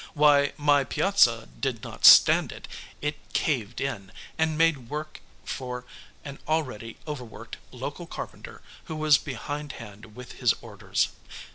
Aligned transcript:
Why, 0.15 0.53
my 0.57 0.83
piazza 0.83 1.47
did 1.59 1.83
not 1.83 2.05
stand 2.05 2.51
it. 2.51 2.67
It 3.03 3.17
caved 3.33 3.79
in, 3.79 4.11
and 4.35 4.57
made 4.57 4.89
work 4.89 5.21
for 5.45 5.85
an 6.25 6.39
already 6.47 6.97
overworked 7.05 7.57
local 7.71 8.07
carpenter 8.07 8.63
who 8.85 8.95
was 8.95 9.19
behind 9.19 9.73
hand 9.73 10.15
with 10.15 10.31
his 10.39 10.53
orders. 10.59 11.09